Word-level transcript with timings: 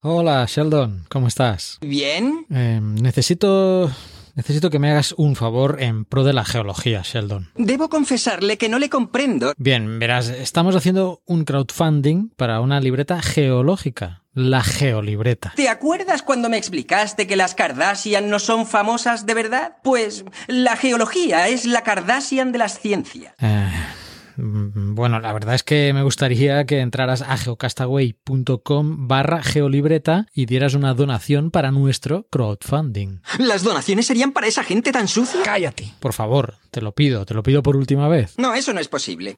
Hola, 0.00 0.46
Sheldon, 0.46 1.06
¿cómo 1.08 1.26
estás? 1.26 1.78
Bien. 1.80 2.46
Eh, 2.50 2.78
necesito. 2.80 3.90
Necesito 4.36 4.70
que 4.70 4.78
me 4.78 4.92
hagas 4.92 5.12
un 5.18 5.34
favor 5.34 5.82
en 5.82 6.04
pro 6.04 6.22
de 6.22 6.32
la 6.32 6.44
geología, 6.44 7.02
Sheldon. 7.04 7.50
Debo 7.56 7.88
confesarle 7.88 8.56
que 8.56 8.68
no 8.68 8.78
le 8.78 8.88
comprendo. 8.88 9.52
Bien, 9.56 9.98
verás, 9.98 10.28
estamos 10.28 10.76
haciendo 10.76 11.22
un 11.26 11.44
crowdfunding 11.44 12.28
para 12.36 12.60
una 12.60 12.80
libreta 12.80 13.20
geológica. 13.20 14.22
La 14.34 14.62
geolibreta. 14.62 15.52
¿Te 15.56 15.68
acuerdas 15.68 16.22
cuando 16.22 16.48
me 16.48 16.58
explicaste 16.58 17.26
que 17.26 17.34
las 17.34 17.56
Kardashian 17.56 18.30
no 18.30 18.38
son 18.38 18.68
famosas 18.68 19.26
de 19.26 19.34
verdad? 19.34 19.78
Pues 19.82 20.24
la 20.46 20.76
geología 20.76 21.48
es 21.48 21.64
la 21.64 21.82
Kardashian 21.82 22.52
de 22.52 22.58
las 22.58 22.78
ciencias. 22.78 23.34
Eh, 23.40 23.68
bueno, 24.40 25.18
la 25.20 25.32
verdad 25.32 25.54
es 25.54 25.64
que 25.64 25.92
me 25.92 26.02
gustaría 26.02 26.64
que 26.64 26.80
entraras 26.80 27.22
a 27.22 27.36
geocastaway.com 27.36 29.08
barra 29.08 29.42
geolibreta 29.42 30.26
y 30.32 30.46
dieras 30.46 30.74
una 30.74 30.94
donación 30.94 31.50
para 31.50 31.72
nuestro 31.72 32.26
crowdfunding. 32.30 33.20
¿Las 33.38 33.64
donaciones 33.64 34.06
serían 34.06 34.32
para 34.32 34.46
esa 34.46 34.62
gente 34.62 34.92
tan 34.92 35.08
sucia? 35.08 35.40
Cállate. 35.44 35.92
Por 35.98 36.12
favor, 36.12 36.54
te 36.70 36.80
lo 36.80 36.92
pido, 36.92 37.26
te 37.26 37.34
lo 37.34 37.42
pido 37.42 37.62
por 37.62 37.76
última 37.76 38.08
vez. 38.08 38.34
No, 38.38 38.54
eso 38.54 38.72
no 38.72 38.80
es 38.80 38.88
posible. 38.88 39.36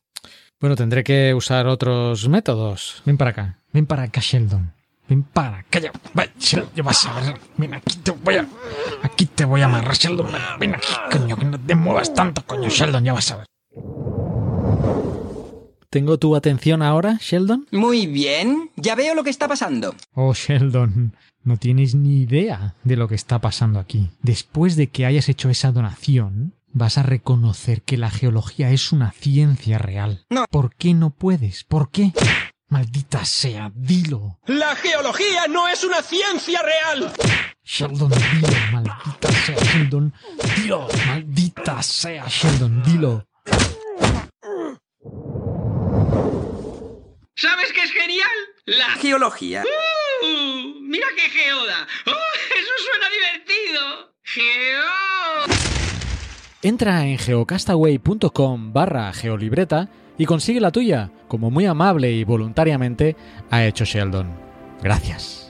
Bueno, 0.60 0.76
tendré 0.76 1.02
que 1.02 1.32
usar 1.32 1.66
otros 1.66 2.28
métodos. 2.28 3.02
Ven 3.06 3.16
para 3.16 3.30
acá. 3.30 3.59
Ven 3.73 3.87
para 3.87 4.02
acá, 4.02 4.20
Sheldon. 4.23 4.74
Ven 5.09 5.23
para 5.23 5.64
Sheldon, 6.38 6.70
ya 6.76 6.82
vas 6.82 7.06
a 7.06 7.20
ver. 7.20 7.40
Ven 7.56 7.74
aquí 7.74 7.96
te 7.96 8.10
voy 8.10 8.37
a... 8.37 8.46
Aquí 9.02 9.26
te 9.26 9.45
voy 9.46 9.62
a 9.62 9.64
amarrar, 9.64 9.96
Sheldon. 9.96 10.28
Ven 10.59 10.74
aquí, 10.74 10.92
coño, 11.10 11.37
que 11.37 11.45
no 11.46 11.59
te 11.59 11.74
muevas 11.74 12.12
tanto, 12.12 12.45
coño, 12.46 12.68
Sheldon, 12.68 13.02
ya 13.02 13.14
vas 13.14 13.30
a 13.32 13.38
ver. 13.38 13.46
¿Tengo 15.90 16.18
tu 16.18 16.36
atención 16.36 16.82
ahora, 16.82 17.18
Sheldon? 17.20 17.66
Muy 17.72 18.06
bien. 18.06 18.70
Ya 18.76 18.94
veo 18.94 19.16
lo 19.16 19.24
que 19.24 19.30
está 19.30 19.48
pasando. 19.48 19.92
Oh, 20.14 20.32
Sheldon, 20.34 21.16
no 21.42 21.56
tienes 21.56 21.96
ni 21.96 22.20
idea 22.20 22.76
de 22.84 22.94
lo 22.94 23.08
que 23.08 23.16
está 23.16 23.40
pasando 23.40 23.80
aquí. 23.80 24.08
Después 24.22 24.76
de 24.76 24.88
que 24.88 25.04
hayas 25.04 25.28
hecho 25.28 25.50
esa 25.50 25.73
donación, 25.73 26.54
vas 26.68 26.96
a 26.96 27.02
reconocer 27.02 27.82
que 27.82 27.96
la 27.96 28.09
geología 28.09 28.70
es 28.70 28.92
una 28.92 29.10
ciencia 29.10 29.78
real. 29.78 30.24
No. 30.30 30.45
¿Por 30.48 30.76
qué 30.76 30.95
no 30.95 31.10
puedes? 31.10 31.65
¿Por 31.65 31.90
qué? 31.90 32.12
Maldita 32.68 33.24
sea, 33.24 33.72
dilo. 33.74 34.38
La 34.46 34.76
geología 34.76 35.48
no 35.48 35.66
es 35.66 35.82
una 35.82 36.02
ciencia 36.02 36.60
real. 36.62 37.12
Sheldon, 37.65 38.10
dilo, 38.10 38.48
maldita 38.70 39.32
sea, 39.45 39.56
Sheldon. 39.56 40.15
Dilo, 40.54 40.87
maldita 41.09 41.82
sea, 41.82 42.26
Sheldon, 42.28 42.80
dilo. 42.84 43.26
¿Sabes 47.51 47.73
qué 47.73 47.82
es 47.82 47.90
genial? 47.90 48.30
La 48.65 48.90
Geología. 48.90 49.65
¡Uh! 49.65 50.80
¡Mira 50.82 51.09
qué 51.16 51.23
geoda! 51.23 51.84
¡Oh, 52.06 52.10
eso 52.10 52.73
suena 52.79 53.10
divertido! 53.10 54.15
¡Geo! 54.23 54.84
Entra 56.62 57.06
en 57.06 57.18
geocastaway.com 57.18 58.73
barra 58.73 59.12
geolibreta 59.12 59.88
y 60.16 60.26
consigue 60.26 60.60
la 60.60 60.71
tuya, 60.71 61.10
como 61.26 61.51
muy 61.51 61.66
amable 61.66 62.12
y 62.12 62.23
voluntariamente 62.23 63.16
ha 63.51 63.65
hecho 63.65 63.84
Sheldon. 63.84 64.31
Gracias. 64.81 65.50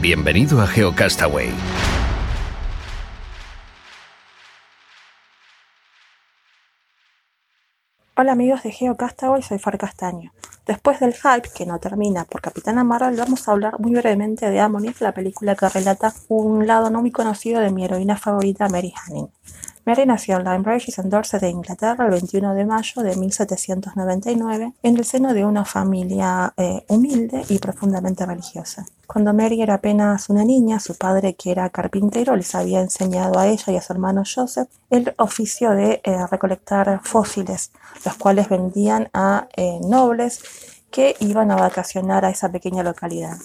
Bienvenido 0.00 0.62
a 0.62 0.66
GeoCastaway. 0.66 1.50
Hola 8.16 8.32
amigos 8.32 8.62
de 8.62 8.72
GeoCastaway, 8.72 9.42
soy 9.42 9.58
Far 9.58 9.76
Castaño. 9.76 10.32
Después 10.66 11.00
del 11.00 11.12
hype 11.12 11.50
que 11.54 11.66
no 11.66 11.78
termina 11.80 12.24
por 12.24 12.40
Capitana 12.40 12.82
Marvel, 12.82 13.14
vamos 13.16 13.46
a 13.46 13.52
hablar 13.52 13.78
muy 13.78 13.92
brevemente 13.92 14.48
de 14.48 14.58
Ammonite, 14.58 15.04
la 15.04 15.12
película 15.12 15.54
que 15.54 15.68
relata 15.68 16.14
un 16.28 16.66
lado 16.66 16.88
no 16.88 17.02
muy 17.02 17.10
conocido 17.10 17.60
de 17.60 17.70
mi 17.70 17.84
heroína 17.84 18.16
favorita, 18.16 18.70
Mary 18.70 18.94
Hanning. 19.04 19.28
Mary 19.90 20.06
nació 20.06 20.38
en 20.38 20.62
Regis, 20.62 21.00
en 21.00 21.10
Dorset, 21.10 21.40
de 21.40 21.50
Inglaterra, 21.50 22.04
el 22.04 22.12
21 22.12 22.54
de 22.54 22.64
mayo 22.64 23.02
de 23.02 23.16
1799, 23.16 24.72
en 24.84 24.96
el 24.96 25.04
seno 25.04 25.34
de 25.34 25.44
una 25.44 25.64
familia 25.64 26.54
eh, 26.56 26.84
humilde 26.86 27.42
y 27.48 27.58
profundamente 27.58 28.24
religiosa. 28.24 28.86
Cuando 29.08 29.34
Mary 29.34 29.60
era 29.60 29.74
apenas 29.74 30.30
una 30.30 30.44
niña, 30.44 30.78
su 30.78 30.96
padre, 30.96 31.34
que 31.34 31.50
era 31.50 31.70
carpintero, 31.70 32.36
les 32.36 32.54
había 32.54 32.80
enseñado 32.80 33.36
a 33.36 33.48
ella 33.48 33.72
y 33.72 33.76
a 33.78 33.82
su 33.82 33.92
hermano 33.92 34.22
Joseph 34.32 34.68
el 34.90 35.12
oficio 35.18 35.72
de 35.72 36.00
eh, 36.04 36.24
recolectar 36.30 37.00
fósiles, 37.02 37.72
los 38.04 38.14
cuales 38.14 38.48
vendían 38.48 39.08
a 39.12 39.48
eh, 39.56 39.80
nobles 39.82 40.40
que 40.92 41.16
iban 41.18 41.50
a 41.50 41.56
vacacionar 41.56 42.24
a 42.24 42.30
esa 42.30 42.48
pequeña 42.48 42.84
localidad. 42.84 43.38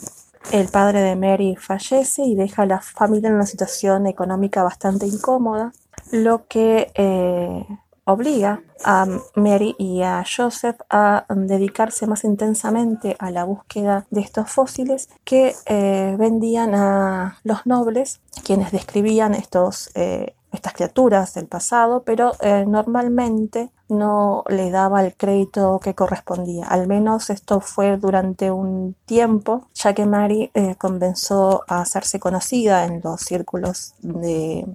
El 0.51 0.67
padre 0.67 1.01
de 1.01 1.15
Mary 1.15 1.55
fallece 1.55 2.21
y 2.21 2.35
deja 2.35 2.61
a 2.61 2.65
la 2.67 2.79
familia 2.79 3.29
en 3.29 3.35
una 3.35 3.47
situación 3.47 4.05
económica 4.05 4.61
bastante 4.61 5.07
incómoda, 5.07 5.73
lo 6.15 6.47
que 6.47 6.91
eh, 6.95 7.65
obliga 8.05 8.61
a 8.83 9.05
Mary 9.35 9.75
y 9.77 10.01
a 10.01 10.23
Joseph 10.23 10.77
a 10.89 11.25
dedicarse 11.29 12.07
más 12.07 12.23
intensamente 12.23 13.15
a 13.19 13.31
la 13.31 13.43
búsqueda 13.43 14.05
de 14.11 14.21
estos 14.21 14.49
fósiles 14.49 15.09
que 15.23 15.55
eh, 15.65 16.15
vendían 16.17 16.75
a 16.75 17.39
los 17.43 17.65
nobles, 17.65 18.21
quienes 18.43 18.71
describían 18.71 19.33
estos, 19.33 19.89
eh, 19.95 20.35
estas 20.51 20.73
criaturas 20.73 21.33
del 21.33 21.47
pasado, 21.47 22.03
pero 22.03 22.31
normalmente 22.65 23.71
no 23.89 24.45
le 24.47 24.71
daba 24.71 25.03
el 25.03 25.15
crédito 25.15 25.79
que 25.83 25.95
correspondía. 25.95 26.65
Al 26.65 26.87
menos 26.87 27.29
esto 27.29 27.59
fue 27.59 27.97
durante 27.97 28.51
un 28.51 28.95
tiempo, 29.05 29.67
ya 29.73 29.93
que 29.93 30.05
Mary 30.05 30.51
comenzó 30.77 31.63
a 31.67 31.81
hacerse 31.81 32.21
conocida 32.21 32.85
en 32.85 33.01
los 33.03 33.19
círculos 33.19 33.95
de 33.99 34.65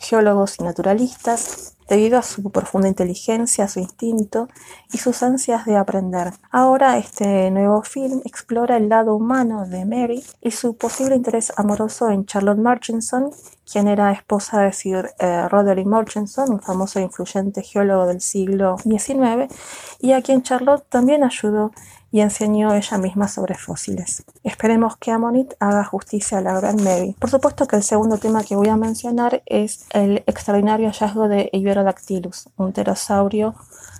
geólogos 0.00 0.58
y 0.58 0.64
naturalistas 0.64 1.74
debido 1.88 2.18
a 2.18 2.22
su 2.22 2.50
profunda 2.50 2.88
inteligencia, 2.88 3.66
su 3.66 3.80
instinto 3.80 4.48
y 4.92 4.98
sus 4.98 5.22
ansias 5.22 5.64
de 5.64 5.76
aprender. 5.76 6.32
Ahora 6.50 6.98
este 6.98 7.50
nuevo 7.50 7.82
film 7.82 8.20
explora 8.24 8.76
el 8.76 8.88
lado 8.88 9.14
humano 9.14 9.66
de 9.66 9.84
Mary 9.86 10.22
y 10.42 10.50
su 10.50 10.76
posible 10.76 11.16
interés 11.16 11.52
amoroso 11.56 12.10
en 12.10 12.26
Charlotte 12.26 12.58
Murchison, 12.58 13.30
quien 13.70 13.88
era 13.88 14.12
esposa 14.12 14.60
de 14.60 14.72
Sir 14.72 15.10
eh, 15.18 15.48
Roderick 15.48 15.86
Murchison, 15.86 16.50
un 16.52 16.60
famoso 16.60 16.98
e 16.98 17.02
influyente 17.02 17.62
geólogo 17.62 18.06
del 18.06 18.20
siglo 18.20 18.76
XIX, 18.78 19.52
y 20.00 20.12
a 20.12 20.22
quien 20.22 20.42
Charlotte 20.42 20.84
también 20.88 21.24
ayudó 21.24 21.72
y 22.10 22.20
enseñó 22.20 22.74
ella 22.74 22.98
misma 22.98 23.28
sobre 23.28 23.54
fósiles. 23.54 24.24
Esperemos 24.42 24.96
que 24.96 25.10
Ammonite 25.10 25.56
haga 25.60 25.84
justicia 25.84 26.38
a 26.38 26.40
la 26.40 26.58
gran 26.58 26.82
Mary. 26.82 27.14
Por 27.18 27.30
supuesto 27.30 27.66
que 27.66 27.76
el 27.76 27.82
segundo 27.82 28.18
tema 28.18 28.44
que 28.44 28.56
voy 28.56 28.68
a 28.68 28.76
mencionar 28.76 29.42
es 29.46 29.86
el 29.92 30.22
extraordinario 30.26 30.88
hallazgo 30.88 31.28
de 31.28 31.50
Iberodactylus, 31.52 32.48
un 32.56 32.72
pterosaurio 32.72 33.54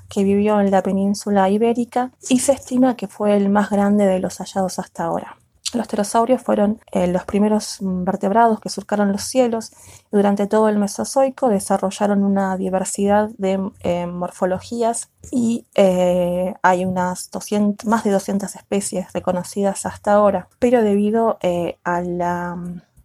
que 0.09 0.25
vivió 0.25 0.61
en 0.61 0.71
la 0.71 0.83
península 0.83 1.51
ibérica 1.51 2.13
y 2.29 2.39
se 2.39 2.53
estima 2.53 2.97
que 2.97 3.09
fue 3.09 3.37
el 3.37 3.51
más 3.51 3.71
grande 3.71 4.07
de 4.07 4.21
los 4.21 4.39
hallados 4.39 4.79
hasta 4.79 5.05
ahora. 5.05 5.37
Los 5.75 5.87
pterosaurios 5.87 6.41
fueron 6.41 6.81
eh, 6.93 7.07
los 7.09 7.25
primeros 7.25 7.79
vertebrados 7.81 8.59
que 8.61 8.71
surcaron 8.71 9.13
los 9.13 9.23
cielos. 9.23 9.73
Y 10.11 10.17
durante 10.17 10.47
todo 10.47 10.69
el 10.69 10.79
Mesozoico 10.79 11.49
desarrollaron 11.49 12.25
una 12.25 12.57
diversidad 12.57 13.29
de 13.37 13.71
eh, 13.81 14.07
morfologías 14.07 15.11
y 15.31 15.67
eh, 15.75 16.55
hay 16.63 16.85
unas 16.87 17.31
200, 17.31 17.87
más 17.87 18.05
de 18.05 18.13
200 18.13 18.55
especies 18.57 19.13
reconocidas 19.13 19.85
hasta 19.85 20.13
ahora, 20.13 20.49
pero 20.59 20.83
debido 20.83 21.39
a 21.85 22.01
la 22.01 22.57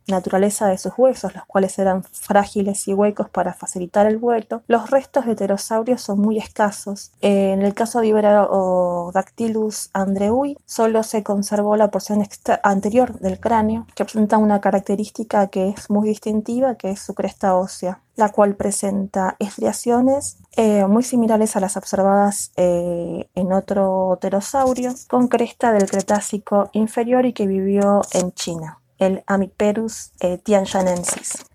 naturaleza 0.07 0.67
de 0.67 0.77
sus 0.77 0.93
huesos, 0.97 1.33
los 1.35 1.45
cuales 1.45 1.77
eran 1.79 2.03
frágiles 2.03 2.87
y 2.87 2.93
huecos 2.93 3.29
para 3.29 3.53
facilitar 3.53 4.05
el 4.05 4.17
vuelo, 4.17 4.63
los 4.67 4.89
restos 4.89 5.25
de 5.25 5.35
pterosaurios 5.35 6.01
son 6.01 6.19
muy 6.19 6.37
escasos. 6.37 7.11
En 7.21 7.61
el 7.61 7.73
caso 7.73 7.99
de 7.99 8.07
Iberodactylus 8.07 9.89
andreui, 9.93 10.57
solo 10.65 11.03
se 11.03 11.23
conservó 11.23 11.75
la 11.75 11.91
porción 11.91 12.25
anterior 12.63 13.19
del 13.19 13.39
cráneo, 13.39 13.87
que 13.95 14.05
presenta 14.05 14.37
una 14.37 14.61
característica 14.61 15.47
que 15.47 15.69
es 15.69 15.89
muy 15.89 16.07
distintiva, 16.07 16.75
que 16.75 16.91
es 16.91 16.99
su 16.99 17.13
cresta 17.13 17.55
ósea 17.55 17.99
la 18.15 18.29
cual 18.29 18.55
presenta 18.55 19.35
estriaciones 19.39 20.37
eh, 20.55 20.85
muy 20.85 21.03
similares 21.03 21.55
a 21.55 21.59
las 21.59 21.77
observadas 21.77 22.51
eh, 22.57 23.27
en 23.33 23.51
otro 23.51 24.19
pterosaurio 24.21 24.93
con 25.07 25.27
cresta 25.27 25.71
del 25.73 25.89
Cretácico 25.89 26.69
inferior 26.73 27.25
y 27.25 27.33
que 27.33 27.47
vivió 27.47 28.01
en 28.13 28.31
China 28.33 28.79
el 28.97 29.23
Amiperus 29.27 30.11
eh. 30.19 30.41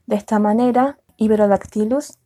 De 0.07 0.17
esta 0.17 0.39
manera, 0.39 0.99
Iberodactylus 1.17 2.19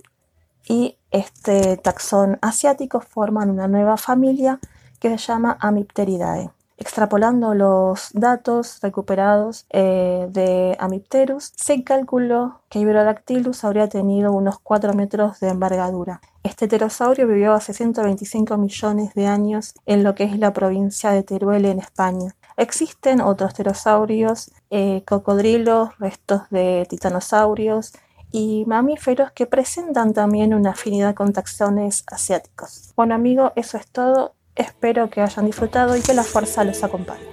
y 0.68 0.98
este 1.10 1.76
taxón 1.76 2.38
asiático 2.40 3.00
forman 3.00 3.50
una 3.50 3.68
nueva 3.68 3.96
familia 3.96 4.60
que 5.00 5.10
se 5.10 5.16
llama 5.18 5.56
Amipteridae. 5.60 6.50
Extrapolando 6.78 7.54
los 7.54 8.10
datos 8.12 8.80
recuperados 8.82 9.66
eh, 9.70 10.26
de 10.30 10.76
Amipterus, 10.80 11.52
se 11.54 11.84
calculó 11.84 12.60
que 12.68 12.80
Iberodactylus 12.80 13.62
habría 13.62 13.88
tenido 13.88 14.32
unos 14.32 14.58
4 14.58 14.92
metros 14.94 15.38
de 15.38 15.50
envergadura. 15.50 16.20
Este 16.42 16.66
pterosaurio 16.66 17.28
vivió 17.28 17.52
hace 17.52 17.72
125 17.72 18.56
millones 18.56 19.14
de 19.14 19.26
años 19.26 19.74
en 19.86 20.02
lo 20.02 20.16
que 20.16 20.24
es 20.24 20.36
la 20.38 20.52
provincia 20.52 21.12
de 21.12 21.22
Teruel 21.22 21.66
en 21.66 21.78
España. 21.78 22.34
Existen 22.56 23.20
otros 23.20 23.54
pterosaurios, 23.54 24.50
eh, 24.74 25.02
cocodrilos, 25.06 25.90
restos 25.98 26.42
de 26.48 26.86
titanosaurios 26.88 27.92
y 28.30 28.64
mamíferos 28.66 29.30
que 29.32 29.44
presentan 29.44 30.14
también 30.14 30.54
una 30.54 30.70
afinidad 30.70 31.14
con 31.14 31.34
taxones 31.34 32.04
asiáticos. 32.06 32.94
Bueno 32.96 33.14
amigo, 33.14 33.52
eso 33.54 33.76
es 33.76 33.86
todo. 33.86 34.34
Espero 34.56 35.10
que 35.10 35.20
hayan 35.20 35.44
disfrutado 35.44 35.94
y 35.94 36.00
que 36.00 36.14
la 36.14 36.22
fuerza 36.24 36.64
los 36.64 36.82
acompañe. 36.82 37.31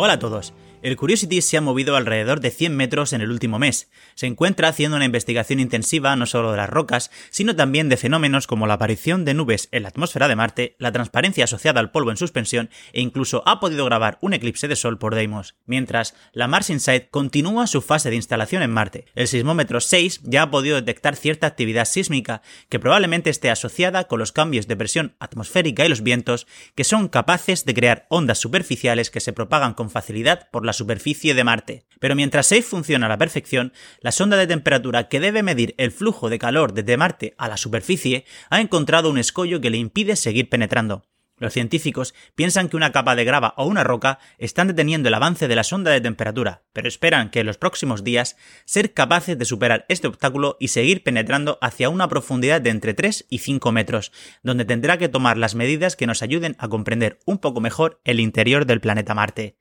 Hola 0.00 0.12
a 0.12 0.18
todos. 0.20 0.54
El 0.80 0.96
Curiosity 0.96 1.42
se 1.42 1.56
ha 1.56 1.60
movido 1.60 1.96
alrededor 1.96 2.38
de 2.38 2.52
100 2.52 2.76
metros 2.76 3.12
en 3.12 3.20
el 3.20 3.32
último 3.32 3.58
mes. 3.58 3.90
Se 4.14 4.26
encuentra 4.26 4.68
haciendo 4.68 4.96
una 4.96 5.06
investigación 5.06 5.58
intensiva 5.58 6.14
no 6.14 6.24
solo 6.24 6.52
de 6.52 6.56
las 6.56 6.70
rocas, 6.70 7.10
sino 7.30 7.56
también 7.56 7.88
de 7.88 7.96
fenómenos 7.96 8.46
como 8.46 8.68
la 8.68 8.74
aparición 8.74 9.24
de 9.24 9.34
nubes 9.34 9.68
en 9.72 9.82
la 9.82 9.88
atmósfera 9.88 10.28
de 10.28 10.36
Marte, 10.36 10.76
la 10.78 10.92
transparencia 10.92 11.44
asociada 11.44 11.80
al 11.80 11.90
polvo 11.90 12.12
en 12.12 12.16
suspensión 12.16 12.70
e 12.92 13.00
incluso 13.00 13.42
ha 13.44 13.58
podido 13.58 13.84
grabar 13.86 14.18
un 14.20 14.34
eclipse 14.34 14.68
de 14.68 14.76
sol 14.76 14.98
por 14.98 15.16
Deimos. 15.16 15.56
Mientras, 15.66 16.14
la 16.32 16.46
Mars 16.46 16.70
Insight 16.70 17.10
continúa 17.10 17.66
su 17.66 17.82
fase 17.82 18.10
de 18.10 18.16
instalación 18.16 18.62
en 18.62 18.70
Marte. 18.70 19.06
El 19.16 19.26
sismómetro 19.26 19.80
6 19.80 20.20
ya 20.22 20.42
ha 20.42 20.50
podido 20.52 20.76
detectar 20.76 21.16
cierta 21.16 21.48
actividad 21.48 21.86
sísmica 21.86 22.40
que 22.68 22.78
probablemente 22.78 23.30
esté 23.30 23.50
asociada 23.50 24.04
con 24.04 24.20
los 24.20 24.30
cambios 24.30 24.68
de 24.68 24.76
presión 24.76 25.16
atmosférica 25.18 25.84
y 25.84 25.88
los 25.88 26.02
vientos 26.02 26.46
que 26.76 26.84
son 26.84 27.08
capaces 27.08 27.64
de 27.64 27.74
crear 27.74 28.06
ondas 28.10 28.38
superficiales 28.38 29.10
que 29.10 29.18
se 29.18 29.32
propagan 29.32 29.74
con 29.74 29.90
facilidad 29.90 30.48
por 30.52 30.67
la 30.68 30.72
superficie 30.72 31.34
de 31.34 31.42
Marte. 31.42 31.84
Pero 31.98 32.14
mientras 32.14 32.46
SAFE 32.46 32.62
funciona 32.62 33.06
a 33.06 33.08
la 33.08 33.18
perfección, 33.18 33.72
la 34.00 34.12
sonda 34.12 34.36
de 34.36 34.46
temperatura 34.46 35.08
que 35.08 35.18
debe 35.18 35.42
medir 35.42 35.74
el 35.78 35.90
flujo 35.90 36.28
de 36.28 36.38
calor 36.38 36.74
desde 36.74 36.96
Marte 36.96 37.34
a 37.38 37.48
la 37.48 37.56
superficie 37.56 38.24
ha 38.50 38.60
encontrado 38.60 39.10
un 39.10 39.18
escollo 39.18 39.60
que 39.60 39.70
le 39.70 39.78
impide 39.78 40.14
seguir 40.14 40.48
penetrando. 40.48 41.04
Los 41.38 41.52
científicos 41.52 42.14
piensan 42.34 42.68
que 42.68 42.76
una 42.76 42.90
capa 42.90 43.14
de 43.14 43.24
grava 43.24 43.54
o 43.56 43.64
una 43.64 43.84
roca 43.84 44.18
están 44.38 44.66
deteniendo 44.66 45.08
el 45.08 45.14
avance 45.14 45.46
de 45.46 45.54
la 45.54 45.62
sonda 45.62 45.92
de 45.92 46.00
temperatura, 46.00 46.64
pero 46.72 46.88
esperan 46.88 47.30
que 47.30 47.40
en 47.40 47.46
los 47.46 47.58
próximos 47.58 48.02
días 48.02 48.36
ser 48.64 48.92
capaces 48.92 49.38
de 49.38 49.44
superar 49.44 49.86
este 49.88 50.08
obstáculo 50.08 50.56
y 50.58 50.68
seguir 50.68 51.02
penetrando 51.02 51.58
hacia 51.60 51.90
una 51.90 52.08
profundidad 52.08 52.60
de 52.60 52.70
entre 52.70 52.94
3 52.94 53.26
y 53.30 53.38
5 53.38 53.70
metros, 53.72 54.12
donde 54.42 54.64
tendrá 54.64 54.98
que 54.98 55.08
tomar 55.08 55.38
las 55.38 55.54
medidas 55.54 55.94
que 55.94 56.06
nos 56.06 56.22
ayuden 56.22 56.56
a 56.58 56.68
comprender 56.68 57.20
un 57.24 57.38
poco 57.38 57.60
mejor 57.60 58.00
el 58.04 58.18
interior 58.20 58.66
del 58.66 58.80
planeta 58.80 59.14
Marte. 59.14 59.57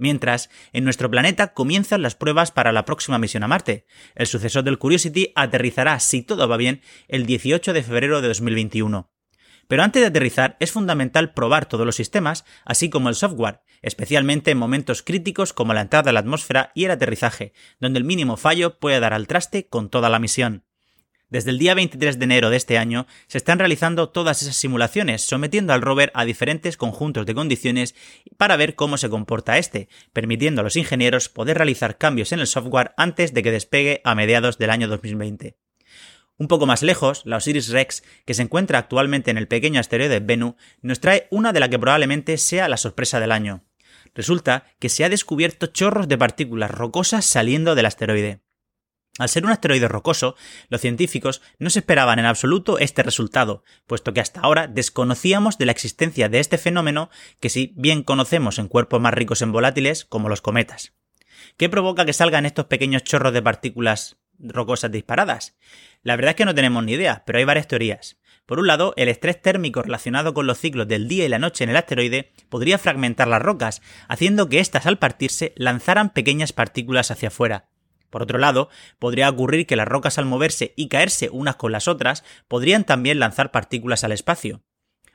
Mientras, 0.00 0.48
en 0.72 0.84
nuestro 0.84 1.10
planeta 1.10 1.52
comienzan 1.52 2.00
las 2.00 2.14
pruebas 2.14 2.50
para 2.50 2.72
la 2.72 2.86
próxima 2.86 3.18
misión 3.18 3.42
a 3.42 3.48
Marte. 3.48 3.84
El 4.14 4.26
sucesor 4.26 4.64
del 4.64 4.78
Curiosity 4.78 5.30
aterrizará, 5.34 6.00
si 6.00 6.22
todo 6.22 6.48
va 6.48 6.56
bien, 6.56 6.80
el 7.06 7.26
18 7.26 7.74
de 7.74 7.82
febrero 7.82 8.22
de 8.22 8.28
2021. 8.28 9.10
Pero 9.68 9.82
antes 9.82 10.00
de 10.00 10.08
aterrizar 10.08 10.56
es 10.58 10.72
fundamental 10.72 11.34
probar 11.34 11.66
todos 11.66 11.84
los 11.84 11.96
sistemas, 11.96 12.46
así 12.64 12.88
como 12.88 13.10
el 13.10 13.14
software, 13.14 13.60
especialmente 13.82 14.50
en 14.50 14.58
momentos 14.58 15.02
críticos 15.02 15.52
como 15.52 15.74
la 15.74 15.82
entrada 15.82 16.08
a 16.08 16.12
la 16.14 16.20
atmósfera 16.20 16.72
y 16.74 16.86
el 16.86 16.92
aterrizaje, 16.92 17.52
donde 17.78 17.98
el 17.98 18.06
mínimo 18.06 18.38
fallo 18.38 18.78
puede 18.78 19.00
dar 19.00 19.12
al 19.12 19.26
traste 19.26 19.68
con 19.68 19.90
toda 19.90 20.08
la 20.08 20.18
misión. 20.18 20.64
Desde 21.30 21.50
el 21.50 21.58
día 21.58 21.74
23 21.74 22.18
de 22.18 22.24
enero 22.24 22.50
de 22.50 22.56
este 22.56 22.76
año 22.76 23.06
se 23.28 23.38
están 23.38 23.60
realizando 23.60 24.08
todas 24.08 24.42
esas 24.42 24.56
simulaciones, 24.56 25.22
sometiendo 25.22 25.72
al 25.72 25.80
rover 25.80 26.10
a 26.12 26.24
diferentes 26.24 26.76
conjuntos 26.76 27.24
de 27.24 27.36
condiciones 27.36 27.94
para 28.36 28.56
ver 28.56 28.74
cómo 28.74 28.98
se 28.98 29.08
comporta 29.08 29.56
este, 29.56 29.88
permitiendo 30.12 30.60
a 30.60 30.64
los 30.64 30.74
ingenieros 30.74 31.28
poder 31.28 31.56
realizar 31.56 31.98
cambios 31.98 32.32
en 32.32 32.40
el 32.40 32.48
software 32.48 32.94
antes 32.96 33.32
de 33.32 33.44
que 33.44 33.52
despegue 33.52 34.00
a 34.02 34.16
mediados 34.16 34.58
del 34.58 34.70
año 34.70 34.88
2020. 34.88 35.56
Un 36.36 36.48
poco 36.48 36.66
más 36.66 36.82
lejos, 36.82 37.22
la 37.24 37.36
Osiris 37.36 37.68
Rex, 37.68 38.02
que 38.24 38.34
se 38.34 38.42
encuentra 38.42 38.80
actualmente 38.80 39.30
en 39.30 39.38
el 39.38 39.46
pequeño 39.46 39.78
asteroide 39.78 40.18
Bennu, 40.18 40.56
nos 40.82 40.98
trae 40.98 41.28
una 41.30 41.52
de 41.52 41.60
la 41.60 41.68
que 41.68 41.78
probablemente 41.78 42.38
sea 42.38 42.68
la 42.68 42.76
sorpresa 42.76 43.20
del 43.20 43.30
año. 43.30 43.62
Resulta 44.16 44.64
que 44.80 44.88
se 44.88 45.04
ha 45.04 45.08
descubierto 45.08 45.68
chorros 45.68 46.08
de 46.08 46.18
partículas 46.18 46.72
rocosas 46.72 47.24
saliendo 47.24 47.76
del 47.76 47.86
asteroide. 47.86 48.40
Al 49.18 49.28
ser 49.28 49.44
un 49.44 49.50
asteroide 49.50 49.88
rocoso, 49.88 50.36
los 50.68 50.80
científicos 50.80 51.42
no 51.58 51.68
se 51.68 51.80
esperaban 51.80 52.18
en 52.18 52.26
absoluto 52.26 52.78
este 52.78 53.02
resultado, 53.02 53.64
puesto 53.86 54.14
que 54.14 54.20
hasta 54.20 54.40
ahora 54.40 54.66
desconocíamos 54.66 55.58
de 55.58 55.66
la 55.66 55.72
existencia 55.72 56.28
de 56.28 56.40
este 56.40 56.58
fenómeno 56.58 57.10
que 57.40 57.50
si 57.50 57.74
bien 57.76 58.02
conocemos 58.02 58.58
en 58.58 58.68
cuerpos 58.68 59.00
más 59.00 59.12
ricos 59.12 59.42
en 59.42 59.52
volátiles, 59.52 60.04
como 60.04 60.28
los 60.28 60.40
cometas. 60.40 60.94
¿Qué 61.56 61.68
provoca 61.68 62.06
que 62.06 62.12
salgan 62.12 62.46
estos 62.46 62.66
pequeños 62.66 63.04
chorros 63.04 63.32
de 63.32 63.42
partículas 63.42 64.16
rocosas 64.38 64.90
disparadas? 64.90 65.56
La 66.02 66.16
verdad 66.16 66.30
es 66.30 66.36
que 66.36 66.44
no 66.44 66.54
tenemos 66.54 66.84
ni 66.84 66.92
idea, 66.92 67.22
pero 67.26 67.38
hay 67.38 67.44
varias 67.44 67.68
teorías. 67.68 68.18
Por 68.46 68.58
un 68.58 68.66
lado, 68.66 68.94
el 68.96 69.08
estrés 69.08 69.40
térmico 69.40 69.82
relacionado 69.82 70.34
con 70.34 70.46
los 70.46 70.58
ciclos 70.58 70.88
del 70.88 71.08
día 71.08 71.24
y 71.24 71.28
la 71.28 71.38
noche 71.38 71.62
en 71.64 71.70
el 71.70 71.76
asteroide 71.76 72.32
podría 72.48 72.78
fragmentar 72.78 73.28
las 73.28 73.42
rocas, 73.42 73.82
haciendo 74.08 74.48
que 74.48 74.60
éstas 74.60 74.86
al 74.86 74.98
partirse 74.98 75.52
lanzaran 75.56 76.10
pequeñas 76.10 76.52
partículas 76.52 77.10
hacia 77.10 77.28
afuera. 77.28 77.69
Por 78.10 78.22
otro 78.22 78.38
lado, 78.38 78.68
podría 78.98 79.30
ocurrir 79.30 79.66
que 79.66 79.76
las 79.76 79.88
rocas 79.88 80.18
al 80.18 80.26
moverse 80.26 80.74
y 80.76 80.88
caerse 80.88 81.30
unas 81.30 81.56
con 81.56 81.72
las 81.72 81.88
otras 81.88 82.24
podrían 82.48 82.84
también 82.84 83.18
lanzar 83.18 83.50
partículas 83.50 84.04
al 84.04 84.12
espacio. 84.12 84.62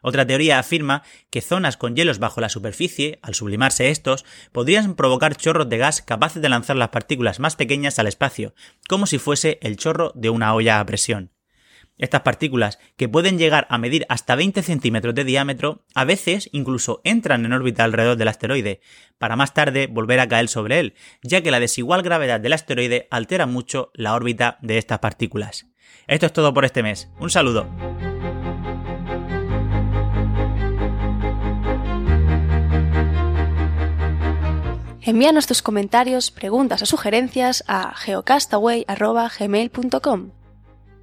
Otra 0.01 0.27
teoría 0.27 0.59
afirma 0.59 1.01
que 1.31 1.41
zonas 1.41 1.77
con 1.77 1.95
hielos 1.95 2.19
bajo 2.19 2.39
la 2.39 2.49
superficie, 2.49 3.17
al 3.23 3.33
sublimarse 3.33 3.89
estos, 3.89 4.23
podrían 4.51 4.93
provocar 4.93 5.35
chorros 5.35 5.67
de 5.67 5.79
gas 5.79 6.03
capaces 6.03 6.43
de 6.43 6.49
lanzar 6.49 6.75
las 6.75 6.89
partículas 6.89 7.39
más 7.39 7.55
pequeñas 7.55 7.97
al 7.97 8.05
espacio, 8.05 8.53
como 8.87 9.07
si 9.07 9.17
fuese 9.17 9.57
el 9.63 9.77
chorro 9.77 10.11
de 10.13 10.29
una 10.29 10.53
olla 10.53 10.79
a 10.79 10.85
presión. 10.85 11.34
Estas 11.97 12.21
partículas, 12.21 12.79
que 12.97 13.07
pueden 13.07 13.37
llegar 13.37 13.67
a 13.69 13.77
medir 13.77 14.05
hasta 14.09 14.35
20 14.35 14.61
centímetros 14.63 15.15
de 15.15 15.23
diámetro, 15.23 15.85
a 15.93 16.03
veces 16.03 16.49
incluso 16.51 16.99
entran 17.05 17.45
en 17.45 17.53
órbita 17.53 17.85
alrededor 17.85 18.17
del 18.17 18.27
asteroide, 18.27 18.81
para 19.17 19.37
más 19.37 19.53
tarde 19.53 19.87
volver 19.87 20.19
a 20.19 20.27
caer 20.27 20.49
sobre 20.49 20.79
él, 20.79 20.95
ya 21.23 21.41
que 21.41 21.51
la 21.51 21.61
desigual 21.61 22.01
gravedad 22.01 22.41
del 22.41 22.51
asteroide 22.53 23.07
altera 23.11 23.45
mucho 23.45 23.91
la 23.93 24.13
órbita 24.13 24.57
de 24.61 24.77
estas 24.77 24.99
partículas. 24.99 25.67
Esto 26.07 26.25
es 26.25 26.33
todo 26.33 26.53
por 26.53 26.65
este 26.65 26.83
mes. 26.83 27.07
Un 27.19 27.29
saludo. 27.29 27.65
Envíanos 35.01 35.45
tus 35.45 35.61
comentarios, 35.61 36.31
preguntas 36.31 36.81
o 36.81 36.85
sugerencias 36.87 37.63
a 37.67 37.93
geocastaway.gmail.com. 37.95 40.31